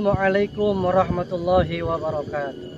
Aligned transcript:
Assalamualaikum 0.00 0.80
warahmatullahi 0.80 1.84
wabarakatuh. 1.84 2.68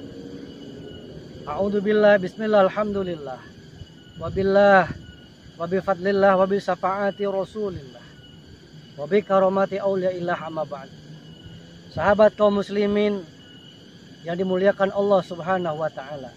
A'udzu 1.46 1.78
billah 1.78 2.18
bismillah 2.18 2.66
alhamdulillah. 2.66 3.38
Wabillah 4.18 4.90
wa 5.54 5.62
bi 5.70 5.78
fadlillah 5.78 6.34
wa 6.34 6.42
bi 6.50 6.58
syafaati 6.58 7.22
rasulillah. 7.22 8.02
Wa 8.98 9.06
bi 9.06 9.22
karamati 9.22 9.78
auliyaillah 9.78 10.34
amma 10.34 10.66
ba'd. 10.66 10.90
Sahabat 11.94 12.34
kaum 12.34 12.58
muslimin 12.58 13.22
yang 14.26 14.34
dimuliakan 14.34 14.90
Allah 14.90 15.22
Subhanahu 15.22 15.78
wa 15.78 15.94
taala. 15.94 16.34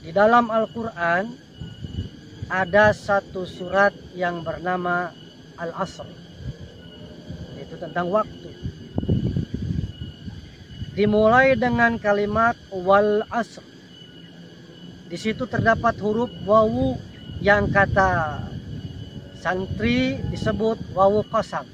Di 0.00 0.16
dalam 0.16 0.48
Al-Qur'an 0.48 1.28
ada 2.48 2.96
satu 2.96 3.44
surat 3.44 3.92
yang 4.16 4.40
bernama 4.40 5.12
Al-Asr. 5.60 6.08
Itu 7.60 7.76
tentang 7.76 8.08
waktu. 8.08 8.53
Dimulai 10.94 11.58
dengan 11.58 11.98
kalimat 11.98 12.54
wal 12.70 13.26
asr. 13.26 13.66
Di 15.10 15.18
situ 15.18 15.42
terdapat 15.50 15.98
huruf 15.98 16.30
wawu 16.46 16.94
yang 17.42 17.66
kata 17.66 18.38
santri 19.42 20.22
disebut 20.30 20.78
wawu 20.94 21.26
kosam 21.26 21.66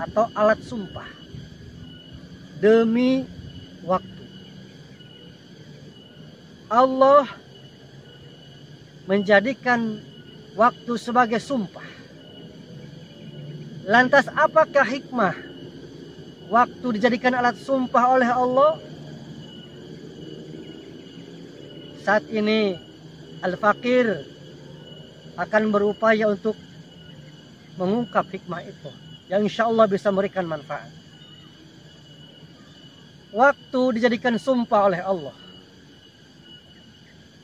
atau 0.00 0.24
alat 0.32 0.56
sumpah 0.64 1.04
demi 2.64 3.28
waktu. 3.84 4.24
Allah 6.72 7.28
menjadikan 9.04 10.00
waktu 10.56 10.92
sebagai 10.96 11.44
sumpah. 11.44 11.84
Lantas 13.84 14.32
apakah 14.32 14.88
hikmah 14.88 15.49
waktu 16.50 16.86
dijadikan 16.98 17.38
alat 17.38 17.54
sumpah 17.56 18.04
oleh 18.18 18.28
Allah? 18.28 18.72
Saat 22.02 22.26
ini 22.28 22.74
Al-Fakir 23.40 24.26
akan 25.38 25.62
berupaya 25.70 26.28
untuk 26.28 26.58
mengungkap 27.78 28.26
hikmah 28.28 28.66
itu 28.66 28.90
yang 29.30 29.46
insya 29.46 29.70
Allah 29.70 29.86
bisa 29.86 30.10
memberikan 30.10 30.44
manfaat. 30.44 30.90
Waktu 33.30 33.80
dijadikan 33.94 34.34
sumpah 34.36 34.90
oleh 34.90 35.00
Allah 35.00 35.36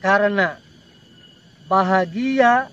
karena 0.03 0.59
bahagia 1.65 2.67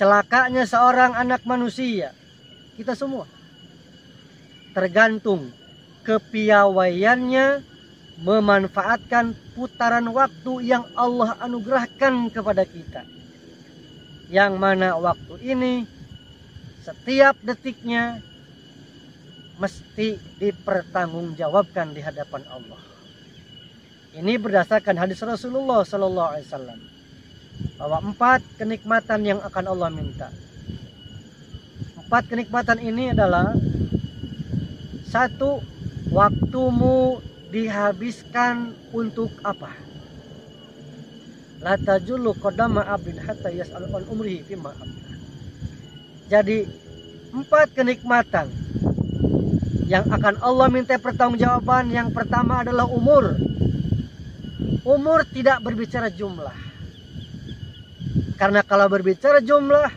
celakanya 0.00 0.64
seorang 0.64 1.14
anak 1.14 1.44
manusia 1.44 2.10
kita 2.74 2.96
semua 2.96 3.28
tergantung 4.72 5.52
kepiawaiannya 6.02 7.62
memanfaatkan 8.22 9.32
putaran 9.54 10.08
waktu 10.10 10.52
yang 10.66 10.84
Allah 10.98 11.38
anugerahkan 11.40 12.28
kepada 12.32 12.66
kita 12.66 13.06
yang 14.32 14.56
mana 14.56 14.96
waktu 14.96 15.36
ini 15.44 15.84
setiap 16.82 17.36
detiknya 17.44 18.24
mesti 19.60 20.18
dipertanggungjawabkan 20.40 21.94
di 21.94 22.00
hadapan 22.02 22.42
Allah. 22.50 22.80
Ini 24.12 24.34
berdasarkan 24.40 24.98
hadis 24.98 25.22
Rasulullah 25.22 25.86
Sallallahu 25.86 26.30
Alaihi 26.34 26.46
Wasallam 26.50 26.80
bahwa 27.78 27.98
empat 28.10 28.40
kenikmatan 28.58 29.20
yang 29.22 29.40
akan 29.44 29.64
Allah 29.70 29.88
minta. 29.92 30.28
Empat 32.02 32.28
kenikmatan 32.28 32.82
ini 32.82 33.14
adalah 33.14 33.54
satu 35.12 35.60
waktumu 36.08 37.20
dihabiskan 37.52 38.72
untuk 38.96 39.28
apa? 39.44 39.76
Abdin 41.62 43.20
hatta 43.20 43.52
yas'al 43.52 43.86
umrihi 44.08 44.42
fima 44.42 44.72
Jadi 46.32 46.64
empat 47.30 47.76
kenikmatan 47.76 48.48
yang 49.86 50.08
akan 50.08 50.40
Allah 50.40 50.72
minta 50.72 50.96
pertanggungjawaban 50.96 51.92
yang 51.92 52.08
pertama 52.08 52.64
adalah 52.64 52.88
umur. 52.88 53.36
Umur 54.82 55.28
tidak 55.28 55.60
berbicara 55.60 56.08
jumlah. 56.08 56.56
Karena 58.40 58.64
kalau 58.64 58.88
berbicara 58.88 59.44
jumlah 59.44 59.92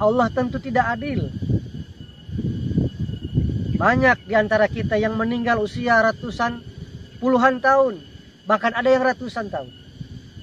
Allah 0.00 0.26
tentu 0.32 0.56
tidak 0.58 0.98
adil. 0.98 1.28
Banyak 3.76 4.24
di 4.24 4.32
antara 4.32 4.72
kita 4.72 4.96
yang 4.96 5.20
meninggal 5.20 5.60
usia 5.60 6.00
ratusan, 6.00 6.64
puluhan 7.20 7.60
tahun, 7.60 8.00
bahkan 8.48 8.72
ada 8.72 8.88
yang 8.88 9.04
ratusan 9.04 9.52
tahun. 9.52 9.68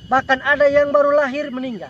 Bahkan 0.06 0.40
ada 0.46 0.70
yang 0.70 0.94
baru 0.94 1.18
lahir 1.18 1.50
meninggal. 1.50 1.90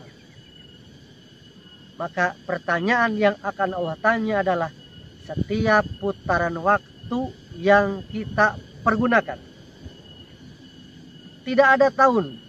Maka 2.00 2.40
pertanyaan 2.48 3.12
yang 3.20 3.36
akan 3.44 3.76
Allah 3.76 3.98
tanya 4.00 4.40
adalah 4.40 4.72
setiap 5.28 5.84
putaran 6.00 6.56
waktu 6.64 7.20
yang 7.60 8.08
kita 8.08 8.56
pergunakan. 8.88 9.40
Tidak 11.44 11.68
ada 11.68 11.92
tahun 11.92 12.40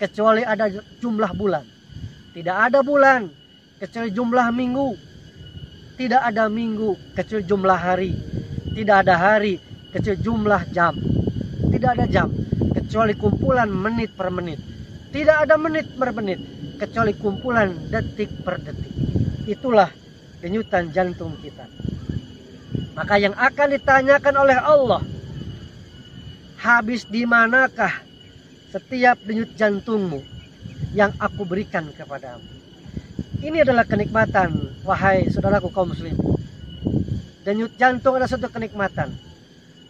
kecuali 0.00 0.40
ada 0.40 0.72
jumlah 1.04 1.32
bulan. 1.36 1.68
Tidak 2.32 2.56
ada 2.56 2.80
bulan 2.80 3.28
kecuali 3.76 4.08
jumlah 4.08 4.48
minggu. 4.56 5.11
Tidak 6.02 6.18
ada 6.18 6.50
minggu 6.50 7.14
kecuali 7.14 7.46
jumlah 7.46 7.78
hari. 7.78 8.10
Tidak 8.74 8.96
ada 9.06 9.14
hari 9.14 9.54
kecuali 9.94 10.18
jumlah 10.18 10.62
jam. 10.74 10.98
Tidak 11.70 11.90
ada 11.94 12.10
jam 12.10 12.26
kecuali 12.74 13.14
kumpulan 13.14 13.70
menit 13.70 14.10
per 14.10 14.34
menit. 14.34 14.58
Tidak 15.14 15.46
ada 15.46 15.54
menit 15.54 15.94
per 15.94 16.10
menit 16.10 16.42
kecuali 16.82 17.14
kumpulan 17.14 17.70
detik 17.86 18.34
per 18.42 18.58
detik. 18.58 18.90
Itulah 19.46 19.94
denyutan 20.42 20.90
jantung 20.90 21.38
kita. 21.38 21.70
Maka 22.98 23.22
yang 23.22 23.38
akan 23.38 23.68
ditanyakan 23.70 24.34
oleh 24.42 24.58
Allah, 24.58 25.06
habis 26.58 27.06
di 27.06 27.22
manakah 27.22 28.02
setiap 28.74 29.22
denyut 29.22 29.54
jantungmu 29.54 30.18
yang 30.98 31.14
aku 31.22 31.46
berikan 31.46 31.86
kepadamu? 31.94 32.42
Ini 33.42 33.66
adalah 33.66 33.82
kenikmatan, 33.82 34.54
wahai 34.86 35.26
saudaraku 35.26 35.74
kaum 35.74 35.90
muslim. 35.90 36.14
Denyut 37.42 37.74
jantung 37.74 38.14
adalah 38.14 38.30
satu 38.30 38.46
kenikmatan. 38.46 39.10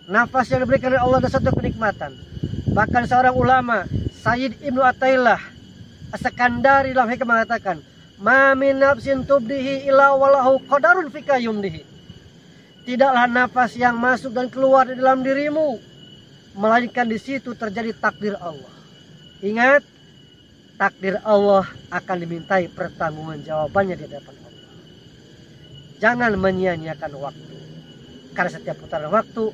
Nafas 0.09 0.49
yang 0.49 0.65
diberikan 0.65 0.89
oleh 0.97 1.05
Allah 1.05 1.19
adalah 1.21 1.37
satu 1.37 1.53
kenikmatan. 1.53 2.17
Bahkan 2.73 3.03
seorang 3.05 3.37
ulama 3.37 3.85
Sayyid 4.25 4.57
Ibnu 4.65 4.81
Atailah 4.81 5.37
As-Sakandari 6.17 6.97
dalam 6.97 7.13
hikmah 7.13 7.45
mengatakan, 7.45 7.85
"Ma 8.17 8.57
min 8.57 8.81
nafsin 8.81 9.21
tubdihi 9.29 9.85
illa 9.85 10.17
walahu 10.17 10.57
qadarun 10.65 11.13
fika 11.13 11.37
yumdihi." 11.37 11.85
Tidaklah 12.89 13.29
nafas 13.29 13.77
yang 13.77 14.01
masuk 14.01 14.33
dan 14.33 14.49
keluar 14.49 14.89
di 14.89 14.97
dalam 14.97 15.21
dirimu, 15.21 15.77
melainkan 16.57 17.05
di 17.05 17.21
situ 17.21 17.53
terjadi 17.53 17.93
takdir 18.01 18.33
Allah. 18.41 18.73
Ingat, 19.45 19.85
takdir 20.77 21.21
Allah 21.23 21.67
akan 21.93 22.17
dimintai 22.19 22.69
pertanggungan 22.73 23.41
jawabannya 23.45 23.95
di 23.99 24.05
hadapan 24.09 24.35
Allah. 24.35 24.65
Jangan 26.03 26.33
menyia-nyiakan 26.35 27.13
waktu. 27.21 27.57
Karena 28.33 28.51
setiap 28.51 28.77
putaran 28.81 29.13
waktu 29.13 29.45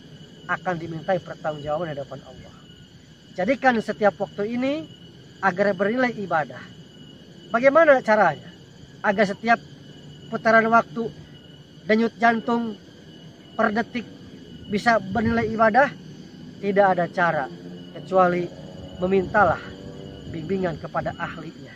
akan 0.48 0.74
dimintai 0.78 1.18
pertanggungjawaban 1.20 1.90
di 1.90 1.94
hadapan 1.98 2.20
Allah. 2.24 2.52
Jadikan 3.34 3.78
setiap 3.82 4.14
waktu 4.18 4.56
ini 4.58 4.72
agar 5.42 5.74
bernilai 5.74 6.14
ibadah. 6.18 6.62
Bagaimana 7.52 8.02
caranya? 8.02 8.50
Agar 9.02 9.24
setiap 9.28 9.60
putaran 10.32 10.66
waktu 10.70 11.06
denyut 11.86 12.14
jantung 12.18 12.74
per 13.54 13.70
detik 13.74 14.06
bisa 14.70 14.98
bernilai 14.98 15.46
ibadah? 15.50 15.88
Tidak 16.58 16.86
ada 16.86 17.06
cara 17.06 17.46
kecuali 17.94 18.42
memintalah 18.98 19.77
bimbingan 20.28 20.76
kepada 20.76 21.16
ahlinya. 21.16 21.74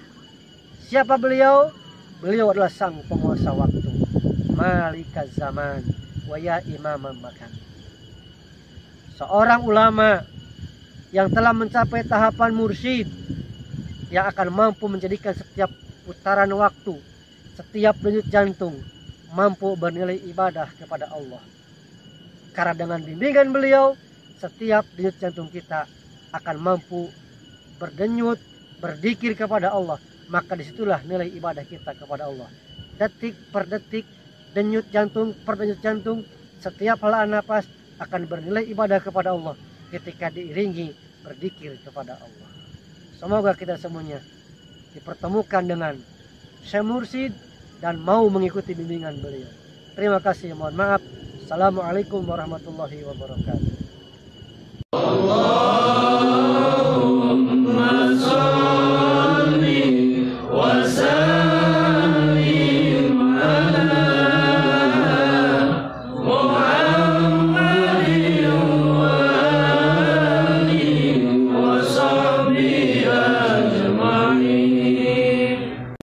Siapa 0.87 1.17
beliau? 1.17 1.73
Beliau 2.21 2.53
adalah 2.53 2.71
sang 2.71 3.01
penguasa 3.09 3.51
waktu. 3.51 3.91
Malika 4.53 5.27
zaman 5.33 5.83
wa 6.29 6.37
ya 6.39 6.61
imam 6.69 7.01
makan. 7.01 7.51
Seorang 9.19 9.61
ulama 9.67 10.23
yang 11.11 11.29
telah 11.29 11.53
mencapai 11.53 12.07
tahapan 12.07 12.53
mursyid 12.57 13.09
yang 14.13 14.29
akan 14.29 14.49
mampu 14.53 14.89
menjadikan 14.89 15.33
setiap 15.33 15.73
putaran 16.05 16.49
waktu, 16.53 16.97
setiap 17.57 17.97
denyut 18.01 18.29
jantung 18.29 18.77
mampu 19.33 19.73
bernilai 19.77 20.21
ibadah 20.29 20.69
kepada 20.77 21.09
Allah. 21.09 21.41
Karena 22.53 22.77
dengan 22.77 23.01
bimbingan 23.01 23.49
beliau, 23.49 23.97
setiap 24.37 24.85
denyut 24.97 25.17
jantung 25.17 25.49
kita 25.49 25.89
akan 26.33 26.57
mampu 26.61 27.09
berdenyut, 27.77 28.41
berdikir 28.81 29.37
kepada 29.37 29.73
Allah. 29.73 30.01
Maka 30.33 30.57
di 30.57 30.65
situlah 30.65 31.05
nilai 31.05 31.29
ibadah 31.33 31.65
kita 31.65 31.93
kepada 31.93 32.29
Allah. 32.29 32.49
Detik 32.97 33.37
per 33.53 33.69
detik, 33.69 34.09
denyut 34.57 34.89
jantung 34.89 35.37
per 35.45 35.61
denyut 35.61 35.81
jantung, 35.85 36.25
setiap 36.63 37.03
helaan 37.05 37.37
nafas 37.37 37.69
akan 38.01 38.27
bernilai 38.27 38.65
ibadah 38.71 38.99
kepada 39.03 39.35
Allah 39.35 39.59
ketika 39.93 40.33
diiringi 40.33 40.95
berzikir 41.23 41.77
kepada 41.85 42.17
Allah. 42.17 42.49
Semoga 43.21 43.53
kita 43.55 43.79
semuanya 43.79 44.19
dipertemukan 44.97 45.63
dengan 45.63 45.95
Syekh 46.67 46.85
Mursid 46.87 47.33
dan 47.83 47.99
mau 47.99 48.27
mengikuti 48.31 48.75
bimbingan 48.75 49.19
beliau. 49.19 49.51
Terima 49.93 50.19
kasih, 50.23 50.57
mohon 50.57 50.75
maaf. 50.75 51.03
Assalamualaikum 51.45 52.25
warahmatullahi 52.25 53.05
wabarakatuh. 53.05 53.72